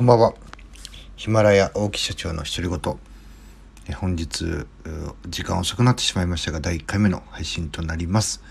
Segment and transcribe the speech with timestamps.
[0.00, 0.32] こんばんは。
[1.16, 2.98] ヒマラヤ大木社長の独り言。
[3.86, 4.64] え本日、
[5.28, 8.42] 時間遅くなってしまいましたが、第1回目の配信となります。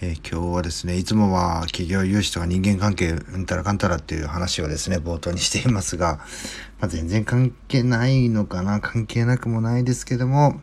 [0.00, 6.20] えー、今日はですね、いつもは企業融資とか人間関係、うんたらかんたらっていう話をですね、冒頭にしていますが、
[6.78, 10.60] まあ、全然関係ないのかな、関係なくもないですけども、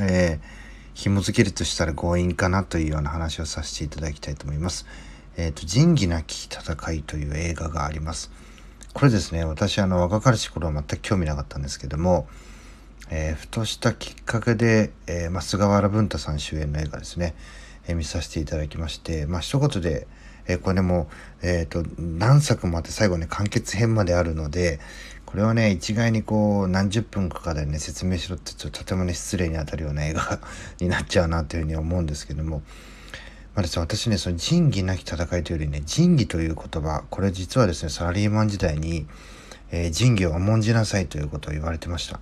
[0.00, 0.38] えー、
[0.92, 4.84] 紐付けるとしたら強引かなというような話をさせていただきたいと思います。
[5.38, 8.30] えっ、ー、と、仁義なき戦いという映画があります。
[8.94, 12.28] これですね、私あの若かりし頃は全く興味なかったんですけども、
[13.10, 17.34] えー、ふとしたきっかけで、えーまあ、菅原文太さん主演の映画ですね、
[17.88, 20.06] えー、見させていただきまして、まあ一言で、
[20.46, 21.08] えー、これも、
[21.42, 24.78] えっ、と、何作もあって最後ね、完結編まであるので、
[25.26, 30.38] これはね、一概にこう、何十分かかでね、説明しろってちょっととてもね、失礼にあたるような映画
[30.78, 32.62] になっちゃうなというふうに思うんですけども、
[33.54, 39.06] まあですね、私ね、その仁義なき戦いというよりね、仁義という言葉、これ実はですね、サラリーマン時代に、
[39.70, 42.18] えー、仁義を重んじなさいということを言われてました。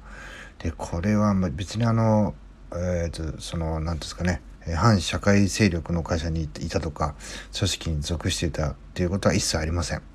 [0.58, 2.34] で、これは別にあの、
[2.72, 4.42] えっ、ー、と、その、なんですかね、
[4.76, 7.14] 反社会勢力の会社にいたとか、
[7.56, 10.11] 組織に属していたということは一切ありません。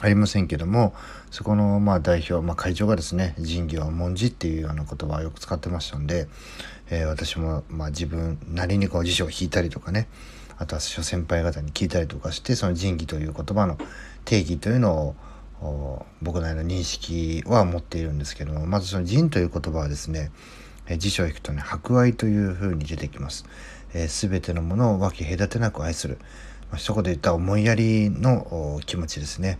[0.00, 0.94] ありませんけども、
[1.30, 6.28] そこのまあ代表、まあ、会長がですね、仁義を重んじっていうような言葉をよく使ってましたんで、
[6.90, 10.08] えー、私もまあ自分なりにこう辞書を引いたりとかね
[10.56, 13.78] あとは諸先輩方に聞いたりとかしてその仁義という言葉の
[14.24, 15.14] 定義というの
[15.60, 20.30] を僕なりの認識は持っているんですけどもまずその仁という言葉はですね、
[20.98, 23.44] 辞書を引くとね博愛というふうに出てきます。
[23.94, 26.18] えー、全てのものを分け隔てなく愛する、
[26.76, 29.58] 一言で言った思いやりの気持ちですね。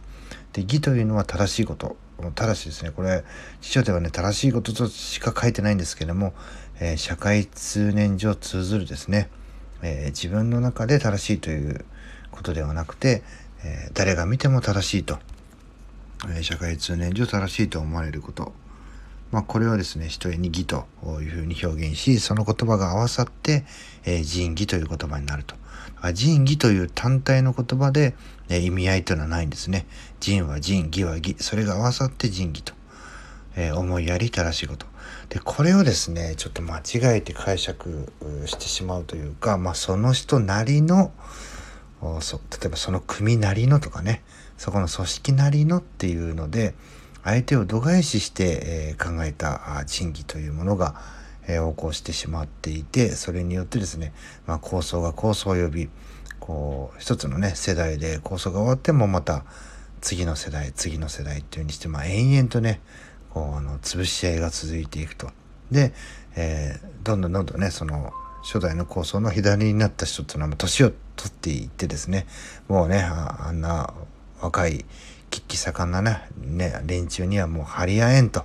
[0.53, 1.97] で義というのは正しいこと。
[2.35, 2.91] ただしですね。
[2.91, 3.25] これ
[3.61, 6.35] 辞書ではね正しいこととしか書いてないんですけども、
[6.81, 9.31] えー、社会通念上通ずるですね、
[9.83, 11.85] えー、自分の中で正しいという
[12.33, 13.23] ことではなくて、
[13.65, 15.19] えー、誰が見ても正しいと、
[16.29, 18.53] え社会通念上正しいと思われること、
[19.31, 20.87] まあ、これをですね一重に義と
[21.21, 23.65] いうふうに表現しその言葉が合わさって、
[24.05, 25.55] え仁義という言葉になると。
[26.13, 28.15] 仁義という単体の言葉で、
[28.49, 29.87] え意味合いというのはないんですね。
[30.21, 31.37] 仁は仁、義は義。
[31.41, 32.73] それが合わさって仁義と。
[33.57, 34.87] えー、思いやり正しいこと。
[35.31, 38.11] でこれをですねちょっと間違えて解釈
[38.47, 41.13] してしまうというか、まあ、その人なりの
[42.01, 42.09] 例
[42.67, 44.23] えばその組なりのとかね
[44.57, 46.75] そこの組織なりのっていうので
[47.25, 50.95] 相手を度外視して、え、考えた賃金というものが、
[51.47, 54.13] え、横行してしまっていてそれによってですね、
[54.47, 55.89] まあ、構想が構想を呼び
[56.39, 59.45] こう一つのね世代で構想が終わってもまた
[60.01, 62.81] 次の世代次の世代っていうにして、まあ、延々とね
[63.31, 65.31] こうあの潰し合いが続いていくと。
[65.71, 65.93] で、
[66.37, 68.13] えー、どんどんどんどんねその
[68.43, 72.27] 初代の構想の左になった人っていうのは年を取っていってですね
[72.69, 73.93] もうねあんな
[74.41, 74.85] 若い
[75.31, 78.45] 喫気盛んなねね連中にはもう張り合えんと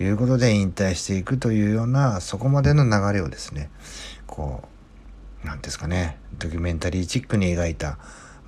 [0.00, 3.70] いうことで引退していくというようなそこまでの流れをですね
[4.26, 4.62] こ
[5.44, 7.98] う何ですかねドキュメンタリーチックに描いた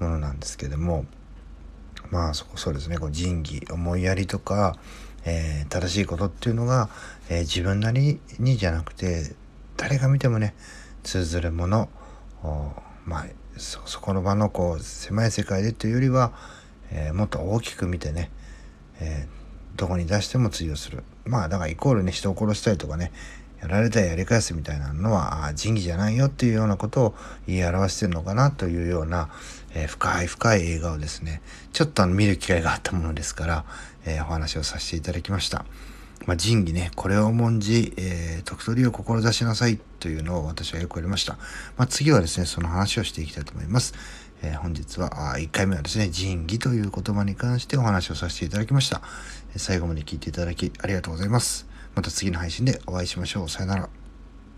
[0.01, 1.07] ものなんですけども
[2.11, 4.77] まあそこそうですねこう仁義思いやりとか
[5.29, 6.89] えー、正しいことっていうのが、
[7.29, 9.35] えー、自分なりにじゃなくて
[9.77, 10.55] 誰が見てもね
[11.03, 11.89] 通ずるもの
[13.05, 13.27] まあ
[13.57, 16.33] そこの場のこう狭い世界でというよりは、
[16.91, 18.31] えー、もっと大きく見てね、
[19.01, 19.27] え
[19.77, 23.13] どこに出しても通用するまあだからイコールね人を殺したりとかね
[23.61, 27.15] やられたらやり返すみたいなのは仁義じゃないよっていうようなことを
[27.47, 29.31] 言い表してるのかなというような、
[29.75, 31.41] えー、深い深い映画をですね
[31.73, 33.65] ちょっとあの見る機会があったものですから、
[34.05, 35.65] えー、お話をさせていただきました。
[36.27, 41.35] まあ、仁義ね、これを重んじ、えー、徳取りを志しなさいというのを私はよくやりました。
[41.77, 43.95] まあ、次はですね、その話をしていきたいと思います。
[44.43, 49.03] えー、本日はあ1回目はですね、仁義という言葉に関してお話をさせていただきました。
[49.57, 51.67] 最後まで聞いていただきありがとうございます。
[51.95, 53.49] また次の配信でお会いしましょう。
[53.49, 53.96] さよなら。